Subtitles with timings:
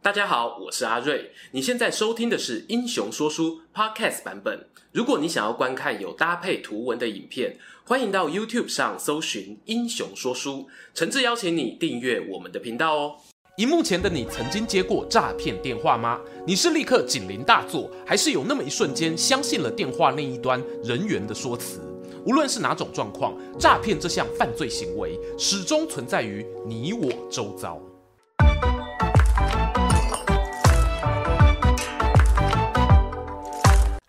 [0.00, 1.32] 大家好，我是阿瑞。
[1.50, 4.66] 你现在收听的是《英雄说书》Podcast 版本。
[4.92, 10.52] 如果你想要观看有搭配图文的影片，欢迎到 YouTube 上搜寻《英雄说书》，
[10.94, 13.16] 诚挚邀请你订阅我们的频道哦。
[13.56, 16.20] 荧幕前的你曾经接过诈骗电话吗？
[16.46, 21.80] 你是立刻警铃大作，还是有那么一瞬间相信了电话另一端人员的说辞？
[22.24, 27.82] 无论是哪种状况，诈骗这项犯罪行为始终存在于你我周遭。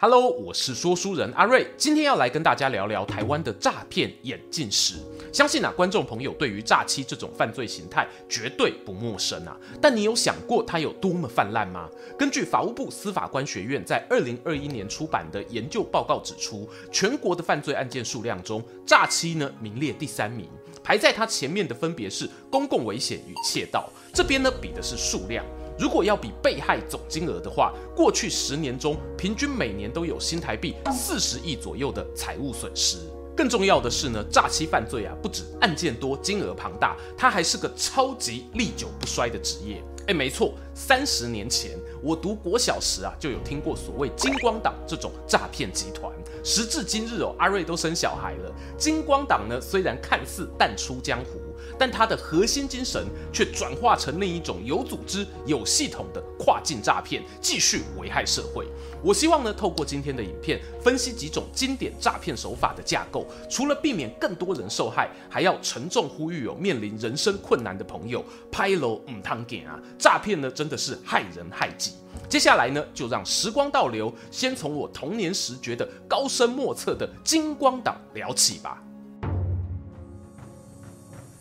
[0.02, 4.96] Hello，我是说书人阿瑞，今天要来跟大家聊聊台湾的诈骗眼镜史。
[5.34, 9.58] 相信啊，观众朋友对于诈欺这种犯罪形态绝对不陌生啊。
[9.82, 11.90] 但你有想过它有多么泛滥吗？
[12.18, 20.48] 根据法务部司法官学院在二零二一年出版的研究报告指出，全国的犯罪案件数量中，诈欺呢名列第三名，
[20.82, 23.90] 排在它前面的分别是公共危险与窃盗。
[24.14, 25.44] 这边呢比的是数量。
[25.80, 32.98] 如果要比被害总金额的话，过去十年中平均每年都有新台币四十亿左右的财务损失。
[33.34, 39.82] 更重要的是呢，诈欺犯罪啊，不止案件多、金额庞大，它还是个超级历久不衰的职业。
[40.08, 46.12] 哎，没错，三十年前我读国小时啊，就有听过所谓金光党这种诈骗集团。
[46.44, 51.40] 时至今日哦，阿瑞都生小孩了，金光党呢虽然看似淡出江湖。
[51.80, 58.68] 但它的核心精神却转化成另一种有组织、有系统的跨境诈骗，继续危害社会。
[59.02, 69.80] 我希望呢，透过今天的影片分析几种经典诈骗手法的架构，除了避免更多人受害，还要沉重呼吁有面临人生困难的朋友，拍楼唔汤给啊！
[69.98, 71.94] 诈骗呢真的是害人害己。
[72.28, 78.84] 接下来呢，就让时光倒流，先从我童年时觉得高深莫测的金光党聊起吧。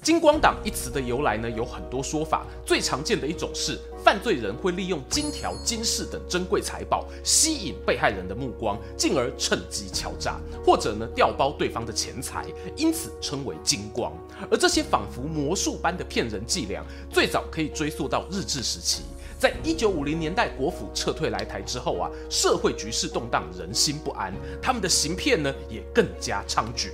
[0.09, 2.47] 金光党一词的由来呢，有很多说法。
[2.65, 14.11] 最常见的一种是，犯罪人会利用金条、金饰等珍贵财宝，吸引被害人的目光，进而趁机敲诈，或者呢调包对方的钱财，因此称为金光。
[14.51, 19.03] 而这些仿佛魔术般的骗人伎俩，最早可以追溯到日治时期。
[19.39, 26.89] 在一九五零年代，国府撤退来台之后啊，社会局势动荡，人心不安，他们的行骗呢也更加猖獗。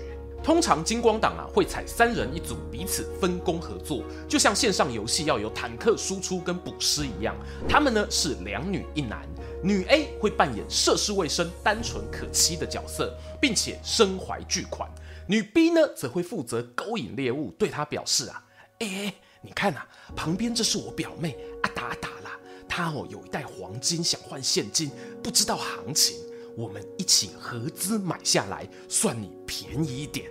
[0.45, 7.35] 通常金光党啊会采三人一组，彼此分工合作，就像线上游戏要有坦克输出跟补师一样。
[7.67, 9.27] 他们呢是两女一男，
[9.63, 14.87] 女 A 会扮演涉世未深、单纯可欺的角色，并且身怀巨款；
[15.27, 18.45] 女 B 呢则会负责勾引猎物，对她表示啊，
[18.81, 22.39] 哎，你看啊，旁边这是我表妹啊，打打啦，
[22.69, 24.91] 她哦有一袋黄金想换现金，
[25.23, 26.15] 不知道行情。
[26.57, 30.31] 我们一起合资买下来，算你便宜一点。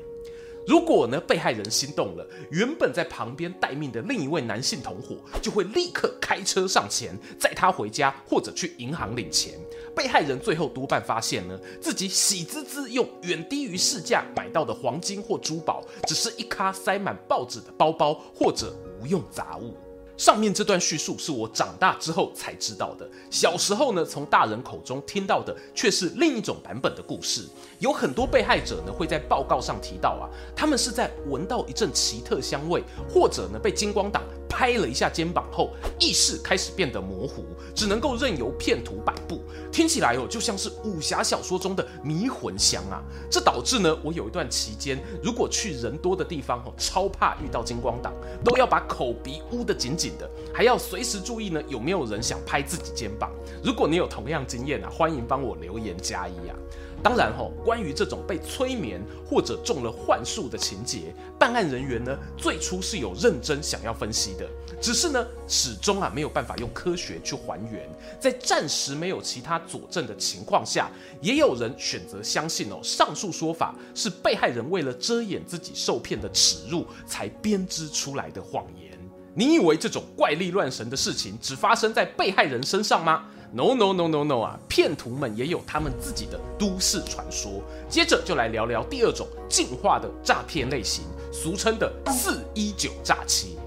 [0.65, 9.59] 如果呢，被害人心动了，原本在旁边待命的另一位男性同伙就会立刻开车上前，载他回家或者去银行领钱。
[9.93, 19.75] 被害人最后多半发现呢，自己喜滋滋用远低于市价买到的黄金或珠宝，只是一咖塞满报纸的包包或者无用杂物。
[20.15, 23.09] 上面这段叙述是我长大之后才知道的。
[23.29, 27.47] 小时候呢，从大人口中听到的却是另一种版本的故事。
[27.79, 34.21] 有很多被害者呢会在报告上提到啊，他们是在闻到一阵奇特香味，或者呢被金光打
[34.53, 37.43] 拍了一下肩膀后，意识开始变得模糊，
[37.73, 39.41] 只能够任由骗徒摆布。
[39.71, 43.01] 听起来哦，就像是武侠小说中的迷魂香啊。
[43.31, 48.13] 这导致呢，我有一段期间，如果去人多的地方哦，超怕遇到金光党，
[48.45, 53.31] 都要把口鼻捂得紧紧的，还要随时注意呢，有没有人想拍自己肩膀。
[53.63, 56.55] 如果你有同样经验啊，欢迎帮我留言加一啊。
[57.03, 64.49] 当然哈，关于这种被催眠或者中了幻术的情节，办案人员呢最初是有认真想要分析的，
[64.81, 67.87] 只是呢始终啊没有办法用科学去还原。
[68.21, 78.97] 在暂时没有其他佐证的情况下，也有人选择相信哦，上述说法是被害人为了遮掩自己受骗的耻辱才编织出来的谎言。
[79.35, 84.59] 你以为这种怪力乱神的事情只发生在被害人身上吗？No no no no no 啊！
[84.67, 87.61] 骗徒们也有他们自己的都市传说。
[87.87, 93.59] 接着就来聊聊第二种进化的诈骗类型，俗称的四一九诈欺。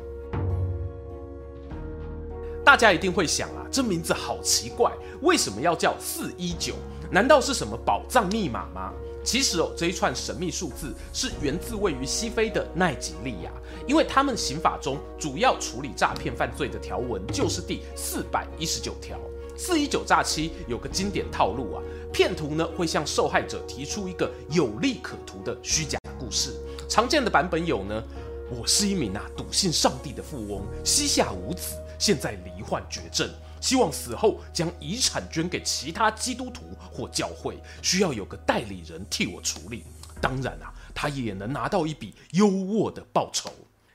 [2.65, 4.93] 大家一定会想啊，这名字好奇怪，
[5.23, 6.75] 为什么要叫四一九？
[7.09, 8.93] 难道是什么宝藏密码吗？
[9.23, 13.53] 其实哦，这一串神秘数字是源自位于西非的奈及利亚，
[13.87, 19.17] 因为他们刑法中主要处理诈骗犯罪的条文就是第四百一十九条。
[19.56, 21.82] 四一九诈欺有个经典套路啊，
[22.12, 26.55] 骗徒呢会向受害者提出一个有利可图的虚假故事。
[26.88, 28.03] 常见的版本有呢，
[28.50, 33.29] 我是一名啊笃信上帝的富翁，膝下无子，现在罹患绝症，
[33.61, 39.85] 希望死后将遗产捐给其他基督徒或教会，需要有个代理人替我处理。
[40.20, 43.50] 当然啊，他也能拿到一笔优渥的报酬。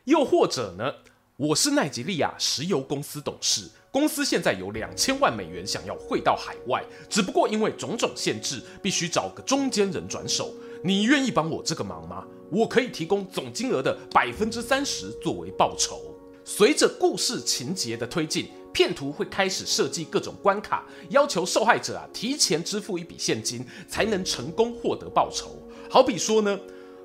[0.05, 0.91] 又或者呢，
[1.37, 10.53] 我是奈及利亚石油公司董事，公司现在有两千万美元想要汇到海外，只不过因为种种限制，必须找个中间人转手。
[10.81, 12.25] 你愿意帮我这个忙吗？
[12.49, 16.15] 我可以提供总金额的百分之三十作为报酬。
[16.45, 25.61] 随着故事情节的推进，骗徒会开始设计各种关卡，要求受害者啊提前支付一笔现金，才能成功获得报酬。
[25.89, 26.57] 好比说呢，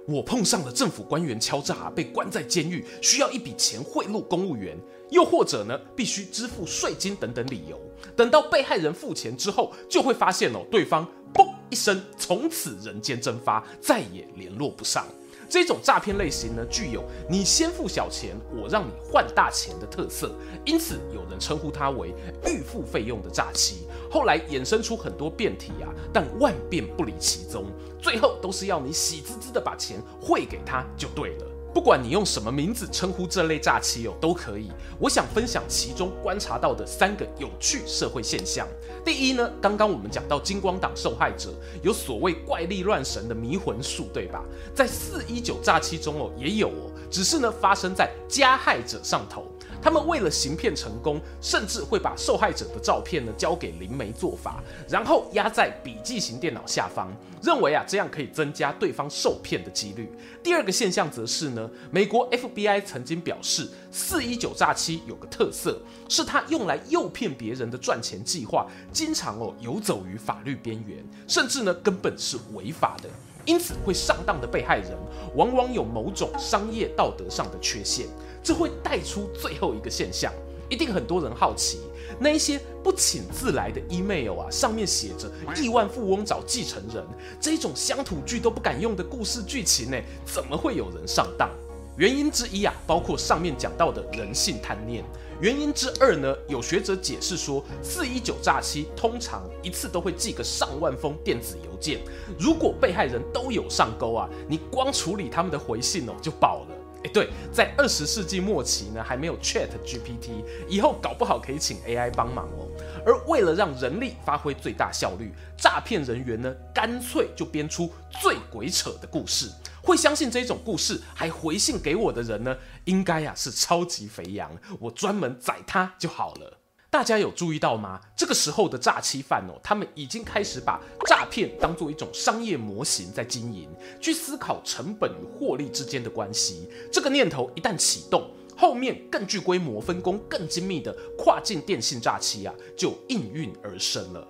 [0.06, 4.78] 我碰上了政府官员敲诈，被关在监狱，需要一笔钱贿赂公务员，
[5.10, 7.80] 又或者呢，必须支付税金等等理由。
[8.14, 15.04] 等到被害人付钱之后，就会发现哦，对方嘣一声从此人间蒸发，再也联络不上。
[15.48, 22.12] 这种诈骗类型呢，具有你先付小钱，我让你换大钱的特色，因此有人称呼它为
[22.46, 23.86] 预付费用的诈欺。
[24.10, 27.66] 后来衍生出很多变体啊，但万变不离其宗，
[28.02, 31.46] 最后都是要你喜滋滋的把钱汇给他就对了。
[31.76, 34.70] 不管你用什么名字称呼这类诈欺哦，都可以。
[34.98, 38.66] 我想分享其中观察到的三个有趣社会现象。
[39.04, 41.52] 第一呢，刚刚我们讲到金光党受害者
[41.82, 44.42] 有所谓怪力乱神的迷魂术，对吧？
[44.74, 49.46] 在四一九诈欺中哦，也有哦，只是呢发生在加害者上头。
[49.82, 57.10] 他们为了行骗成功，甚至会把受害者的照片呢交给灵媒做法，然后压在笔记型电脑下方，
[57.42, 60.10] 认为啊这样可以增加对方受骗的几率。
[60.42, 73.08] 第二个现象则是呢，美国 FBI 曾经表示，四一九诈欺有个特色，是他用来诱骗别人的赚钱计划，经常哦游走于法律边缘，甚至呢根本是违法的。
[73.44, 74.90] 因此会上当的被害人，
[75.36, 78.08] 往往有某种商业道德上的缺陷。
[78.46, 80.32] 这会带出最后一个现象，
[80.70, 81.80] 一定很多人好奇，
[82.20, 85.28] 那一些不请自来的 email 啊，上面写着
[85.60, 87.04] 亿万富翁找继承人
[87.40, 91.50] 这种乡土剧都不敢用的故事剧情呢，怎么会有人上当？
[91.96, 95.02] 原因之一啊，包括上面讲到的人性贪念。
[95.40, 101.98] 原因之二呢，有学者解释说，四一九诈欺通常一次都会寄个上万封电子邮件，
[102.38, 106.75] 如果被害人都有上钩啊，你光处理他们的回信哦，就饱了。
[107.08, 112.68] 对，在二十世纪末期呢，还没有 Chat GPT，以后搞不好可以请 AI 帮忙哦。
[113.04, 119.50] 而为了让人力发挥最大效率，诈骗人员呢，干脆就编出最鬼扯的故事。
[119.82, 122.56] 会相信这种故事还回信给我的人呢，
[122.86, 124.50] 应该呀是超级肥羊，
[124.80, 126.58] 我专门宰他就好了。
[126.96, 128.00] 大家有注意到吗？
[128.16, 133.68] 这个时候的诈欺犯哦，他们已经开始把诈骗当做一种商业模型在经营，
[134.00, 136.70] 去思考成本与获利之间的关系。
[136.90, 144.26] 这个念头一旦启动，后面更具规模、分工更精密的跨境电信诈欺啊，就应运而生了。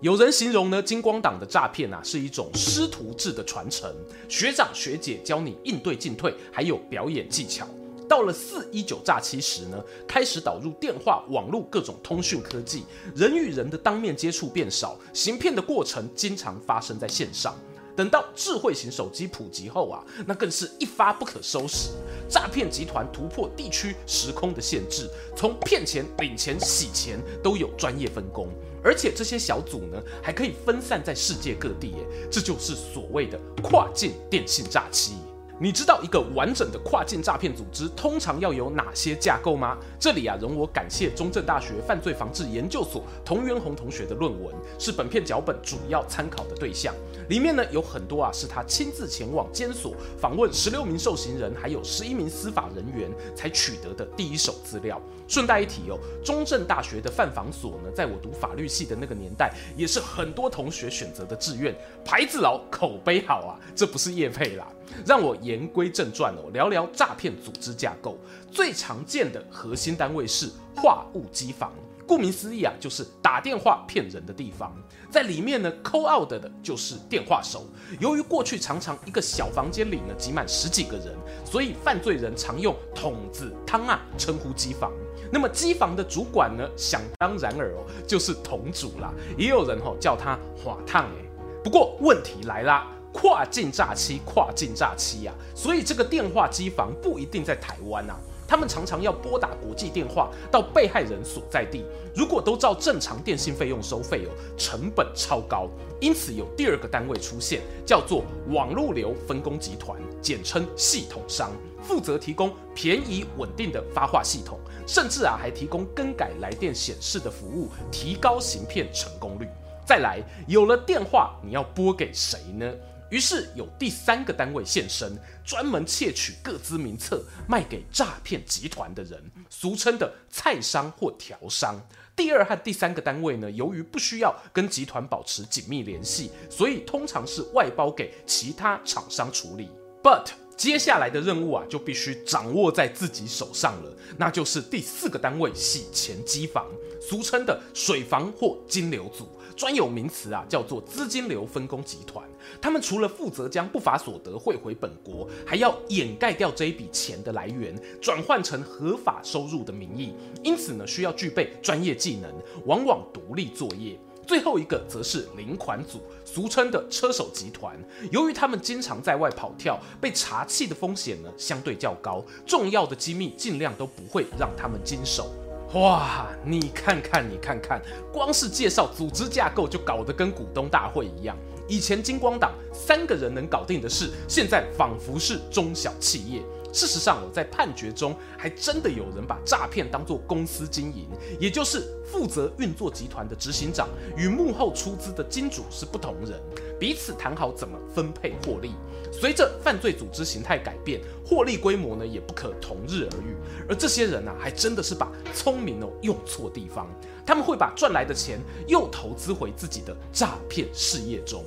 [0.00, 3.92] 有人形容呢，金光党的诈骗啊，是一种师徒制的传承，
[4.28, 7.66] 学长学姐教你应对进退，还有表演技巧。
[8.08, 17.54] 到了四一九诈欺时呢，开始导入电话、网络各种通讯科技，人与人的当面接触变少，行骗的过程经常发生在线上。
[17.96, 21.88] 等到智慧型手机普及后啊，那更是一发不可收拾。
[22.28, 28.48] 诈骗集团突破地区、时空的限制，从骗钱、领钱、洗钱都有专业分工，
[28.84, 31.88] 而且这些小组呢，还可以分散在世界各地。
[31.92, 35.14] 耶，这就是所谓的跨境电信诈欺。
[35.58, 39.78] 你知道一个完整的跨境诈骗组织通常要有哪些架构吗？
[39.98, 46.94] 这里啊，容我感谢中正大学犯罪防治研究所童元红同学的论文，是本片脚本主要参考的对象。
[47.30, 55.00] 里面呢有很多啊是他亲自前往监所访问十六名受刑人，还有十一名司法人员才取得的第一手资料。
[55.26, 64.68] 顺带一提哦，中正大学的犯防所呢，在我读法律系的那个年代，也是很多同学选择的志愿，牌子牢，口碑好啊，这不是业配啦。
[65.04, 68.18] 让我言归正传哦，聊聊诈骗组织架构。
[68.50, 71.72] 最常见的核心单位是话务机房，
[72.06, 74.74] 顾名思义啊，就是打电话骗人的地方。
[75.08, 77.64] 在里面呢，call out 的就是电话手。
[78.00, 81.14] 由于过去常常一个小房间里呢挤满十几个人，
[81.44, 84.92] 所以犯罪人常用桶子、汤啊称呼机房。
[85.32, 89.12] 那么机房的主管呢，想当然尔哦，就是桶主啦。
[89.38, 91.24] 也有人吼叫他华烫哎。
[91.62, 92.92] 不过问题来啦。
[93.16, 95.34] 跨境诈欺，跨境诈欺啊！
[95.54, 98.14] 所以这个电话机房不一定在台湾啊。
[98.46, 101.82] 他们常常要拨打国际电话到被害人所在地，
[102.14, 105.66] 如果都照正常电信费用收费哦，成本超高。
[105.98, 111.50] 因此有第二个单位出现，叫做网路流分工集团，简称系统商，
[111.82, 119.48] 负责提供便宜稳定的发话系统，甚至啊还提供更改来电显示的服务，提高行骗成功率。
[119.86, 122.70] 再来，有了电话，你要拨给谁呢？
[123.10, 131.80] 于是有第三个单位现身，专门窃取各资名册，卖给诈骗集团的人，俗称的菜商或条商。
[132.16, 139.68] 第二和第三个单位呢，由于不需要跟集团保持紧密联系，所以通常是外包给其他厂商处理。
[140.02, 146.66] But 接下来的任务啊，就必须掌握在自己手上了，那就是第四个单位洗钱机房，
[147.00, 149.28] 俗称的水房或金流组。
[149.56, 152.28] 专有名词啊，叫做资金流分工集团。
[152.60, 160.12] 他们除了负责将不法所得汇回本国，还要掩盖掉这一笔钱的来源，转换成合法收入的名义。
[160.44, 162.30] 因此呢，需要具备专业技能，
[162.66, 163.98] 往往独立作业。
[164.26, 167.78] 最后一个则是领款组，俗称的车手集团。
[168.10, 175.32] 由于他们经常在外跑跳，被查气的风险呢相对较高，重要的机密尽量都不会让他们经手。
[175.74, 177.82] 哇，你看看，你看看，
[178.12, 181.36] 光是介绍组织架构就搞得跟股东大会一样。
[181.68, 186.40] 以前金光党三个人能搞定的事，现在仿佛是中小企业。
[186.72, 191.08] 事实上，我在判决中还真的有人把诈骗当作公司经营，
[191.40, 196.38] 也就是负责运作集团的执行长与幕后出资的金主是不同人，
[196.78, 198.72] 彼此谈好怎么分配获利。
[199.10, 203.36] 随着犯罪组织形态改变，获利规模呢也不可同日而语。
[203.68, 206.86] 而这些人呢、啊，还真的是把聪明哦用错地方，
[207.24, 211.42] 他们会把赚来的钱又投资回自己的诈骗事业中。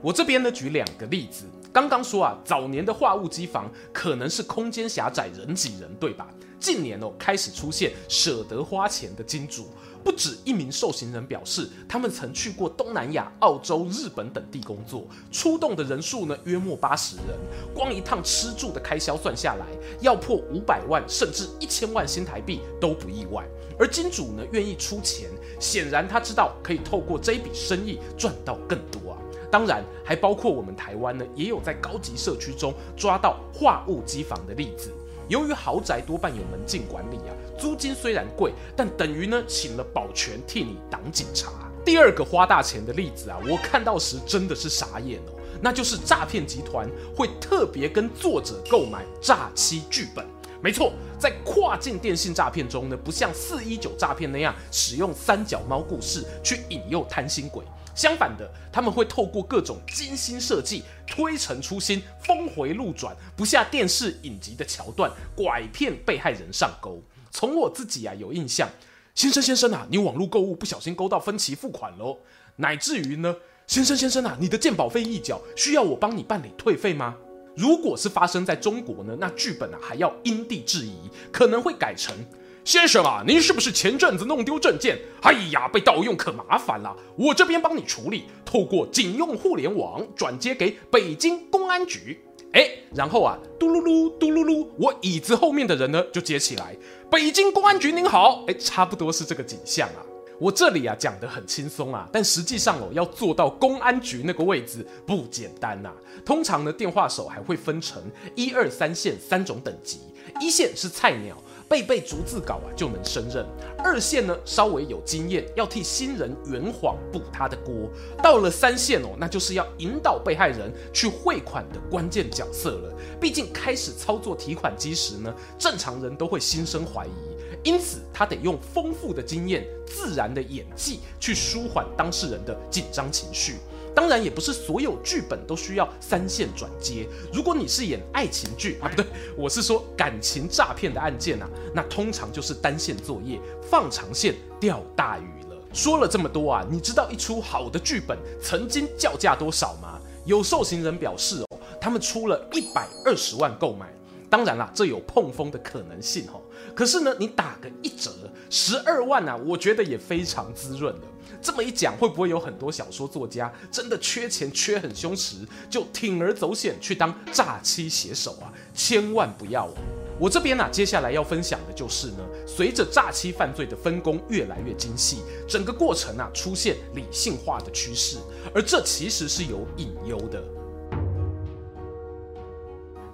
[0.00, 1.44] 我这边呢举两个例子。
[1.72, 6.28] 刚刚说啊，早年的话物机房可能是空间狭窄、人挤人，对吧？
[6.60, 9.68] 近年哦，开始出现舍得花钱的金主，
[10.04, 17.26] 不止一名受刑人表示，他们曾去过东南亚、澳洲、日本等地工作，出动的人数呢约莫八十人，
[17.74, 19.66] 光一趟吃住的开销算下来，
[20.02, 23.44] 要破五百万甚至一千万新台币都不意外。
[23.78, 29.11] 而金主呢愿意出钱，显然他知道可以透过这笔生意赚到更多。
[29.52, 34.90] 当然，还包括我们台湾呢，也有在高级社区中抓到话务机房的例子。
[35.28, 41.52] 由于豪宅多半有门禁管理啊，租金虽然贵，但等于呢请了保全替你挡警察。
[41.84, 50.24] 第二个花大钱的例子啊，我看到时真的是傻眼哦，那就是诈骗集团会特别跟作者购买诈欺剧本。
[50.62, 57.62] 没错，在跨境电信诈骗中呢，不像四一九诈骗那样使用三脚猫故事去引诱贪心鬼。
[57.94, 67.02] 相反的，他们会透过各种精心设计、推陈出新、峰回路转、不下电视影集的桥段，拐骗被害人上钩。
[67.30, 68.68] 从我自己啊有印象，
[69.14, 72.18] 先生先生啊，你网络购物不小心勾到分期付款喽，
[72.56, 77.16] 乃至于呢，先生先生啊，你的健保费一缴，需要我帮你办理退费吗？
[77.54, 80.96] 如果是发生在中国呢，那剧本啊还要因地制宜，
[81.30, 82.14] 可能会改成。
[82.64, 84.96] 先生啊，您是不是前阵子弄丢证件？
[85.22, 92.20] 哎呀，被盗用可麻烦了，我这边帮你处理，透过警用互联网转接给北京公安局。
[92.52, 96.76] 哎，然后啊，嘟噜噜，嘟噜噜，我椅子后面的人呢就接起来，
[97.10, 100.06] 北京公安局您好，哎，差不多是这个景象啊。
[100.38, 105.90] 我这里啊讲得很轻松啊，但实际上哦，要做到公安局那个位置不简单呐。
[106.24, 108.02] 通常呢，电话手还会分成
[108.36, 109.98] 一二三线三种等级，
[110.40, 111.36] 一线是菜鸟。
[111.72, 113.46] 背背逐字稿啊就能胜任。
[113.78, 117.88] 二线呢稍微有经验，要替新人圆谎补他的锅。
[118.22, 122.92] 到了三线哦，那就是要引导被害人去汇款的关键角色了。
[123.18, 133.54] 毕竟开始操作提款机时呢，正常人都会心生怀疑，因此他得用丰富的经验、自然的演技去舒缓当事人的紧张情绪。
[133.94, 137.06] 当然，也不是所有剧本都需要三线转接。
[137.32, 139.06] 如果你是演爱情剧啊，不对，
[139.36, 145.56] 我是说感情诈骗的案件啊，那通常就是单线作业，放长线钓大鱼了。
[145.72, 150.00] 说了这么多啊，你知道一出好的剧本曾经叫价多少吗？
[150.24, 153.92] 有受刑人表示哦，他们出了一百二十万购买。
[154.30, 156.40] 当然啦，这有碰风的可能性哦。
[156.74, 158.10] 可是呢，你打个一折，
[158.48, 161.02] 十二万啊，我觉得也非常滋润了。
[161.42, 165.36] 这么一讲，会不会有很多小说作家真的缺钱缺很凶时，
[165.68, 168.52] 就铤而走险去当诈欺写手啊？
[168.72, 169.74] 千万不要哦！
[170.20, 175.18] 我这边呢、啊，接下来要分享的就是呢，随着诈欺犯罪的分工越来越精细，
[175.48, 178.18] 整个过程啊出现理性化的趋势，
[178.54, 180.40] 而这其实是有隐忧的。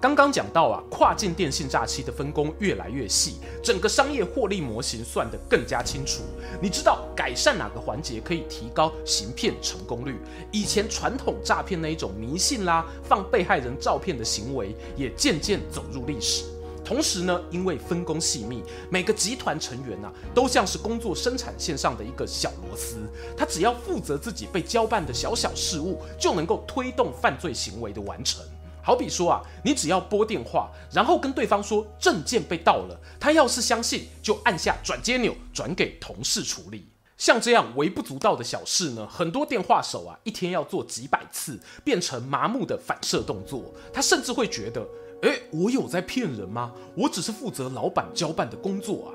[0.01, 6.21] 刚刚讲到啊，跨境电信诈欺的分工越来越细，整个商业获利模型算得更加清楚。
[6.61, 10.15] 你知道改善哪个环节可以提高行骗成功率？
[10.53, 16.45] 以前传统诈骗那一种迷信啦，放被害人照片的行为，也渐渐走入历史。
[16.85, 22.99] 同时呢，因为分工细密，每个集团成员啊，都像是工作生产线上的一个小螺丝，
[23.35, 28.41] 他只要负责自己被交办的小小事务，就能够推动犯罪行为的完成。
[28.81, 36.87] 好比说啊，你只要拨电话，然后跟对方说证件被盗了，他要是相信，就按下转接钮，转给同事处理。
[37.17, 43.73] 像这样微不足道的小事呢，很多电话手啊，一天要做几百次，变成麻木的反射动作。
[43.93, 44.87] 他甚至会觉得。
[45.21, 46.71] 诶，我有在骗人吗？
[46.95, 49.09] 我只是负责老板交办的工作啊。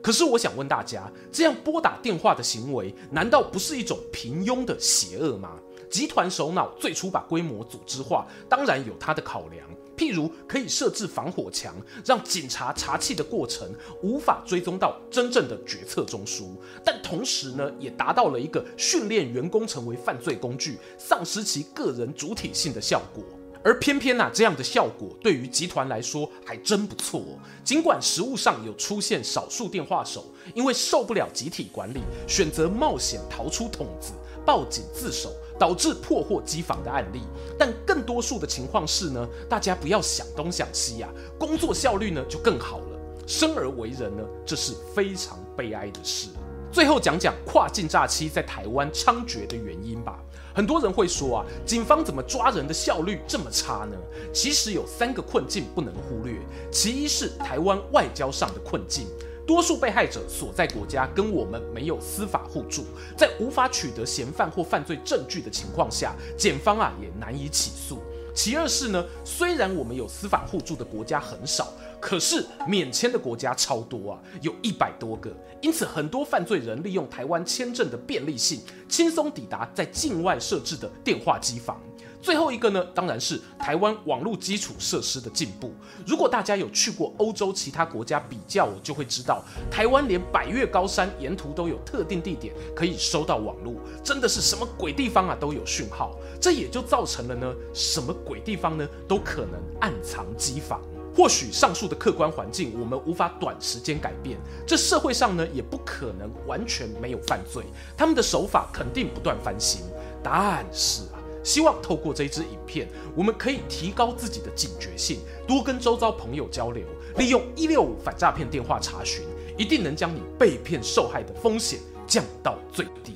[0.00, 5.58] 可是我想问大家，这样拨打电话的行为，难道不是一种平庸的邪恶吗？
[5.90, 9.66] 集团首脑最初把规模组织化，当然有他的考量，
[9.96, 13.68] 譬如可以设置防火墙，让警察查气的过程
[14.02, 16.50] 无法追踪到真正的决策中枢。
[16.84, 23.24] 但同时呢，也达到了一个训练员工成为犯罪工具，丧失其个人主体性的效果。
[23.64, 27.20] 而偏偏啊，这样的效果对于集团来说还真不错。
[27.64, 34.12] 尽管实务上有出现少数电话手因为受不了集体管理，选择冒险逃出筒子，
[34.46, 37.20] 报警自首，导致破获机房的案例，
[37.58, 42.84] 但更多数的情况是呢，大家不要想东想西呀，工作效率呢就更好了。
[43.26, 46.28] 生而为人呢，这是非常悲哀的事。
[46.70, 50.18] 最后讲讲跨境诈欺在台湾猖獗的原因吧。
[50.54, 53.96] 很多人会说啊，警方怎么抓人的效率这么差呢？
[54.32, 56.34] 其实有三个困境不能忽略。
[56.70, 59.06] 其一是台湾外交上的困境，
[59.48, 62.84] 多数被害者所在国家跟我们没有司法互助，
[63.16, 67.98] 在无法取得嫌犯或犯罪证据的情况下，检方啊也难以起诉。
[68.34, 71.72] 其二是呢，虽然我们有司法互助的国家很少。
[72.00, 81.82] 可是免签的国家超多啊，有一百多个，因此很多犯罪人利用台湾签证的便利性，轻松抵达在境外设置的电话机房。
[82.28, 85.72] 最后一个呢，当然是台湾网络基础设施的进步。
[86.06, 96.18] 如果大家有去过欧洲其他国家比较，我就会知道，台湾连百岳高山沿途都有特定地点可以收到网络，真的是什么鬼地方啊都有讯号。
[96.38, 100.82] 这也就造成了呢，什么鬼地方呢都可能暗藏机房。
[101.16, 107.64] 或许上述的客观环境我们无法短时间改变，这社会上呢也不可能完全没有犯罪，
[107.96, 109.80] 他们的手法肯定不断翻新。
[110.22, 111.04] 但是，
[111.48, 116.84] 希望透过这支影片，我们可以提高自己的警觉性，多跟周遭朋友交流，
[117.16, 119.24] 利用一六五反诈骗电话查询，
[119.56, 123.14] 一定能将你被骗受害的风险降到最低。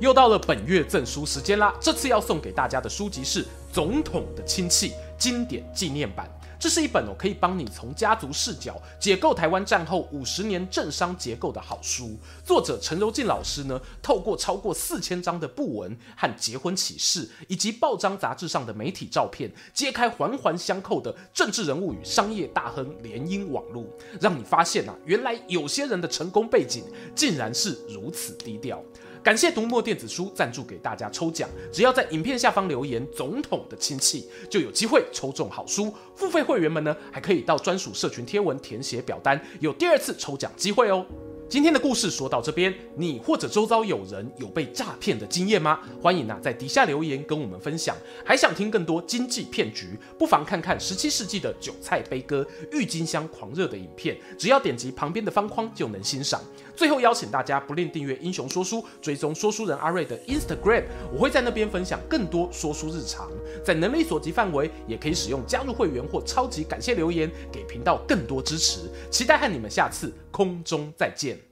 [0.00, 4.88] 又到了本月赠书时间啦，这次要送给大家的书籍是《总统的亲戚》
[5.18, 6.26] 经典纪念版。
[6.58, 12.18] 这是一本哦，可以帮你从家族视角解构台湾战后五十年政商结构的好书。
[12.44, 23.88] 作者陈柔縉老师呢，透过超过四千张的布文和结婚启事，以及报章杂志上的媒体照片，揭开环环相扣的政治人物与商业大亨联姻网路，
[24.20, 26.82] 让你发现啊，原来有些人的成功背景
[27.14, 28.82] 竟然是如此低调。
[29.28, 35.94] 感谢读墨电子书赞助给大家抽奖，只要在影片下方留言“总统的亲戚”，就有机会抽中好书。
[36.16, 41.04] 付费会员们呢，还可以到专属社群贴文填写表单，有第二次抽奖机会哦。
[41.46, 45.78] 今天的故事说到这边，你或者周遭有人有被诈骗的经验吗？
[46.00, 47.94] 欢迎啊，在底下留言跟我们分享。
[48.24, 49.88] 还想听更多经济骗局，
[50.18, 56.40] 不妨看看十七世纪的韭菜悲歌、郁金香狂热的影片，只要点击旁边的方框就能欣赏。
[56.78, 63.28] 最后邀请大家不吝订阅英雄说书，追踪说书人阿瑞的 Instagram，我会在那边分享更多说书日常。
[63.64, 68.82] 在能力所及范围，也可以使用加入会员或超级感谢留言，给频道更多支持。
[69.10, 71.47] 期待和你们下次空中再见。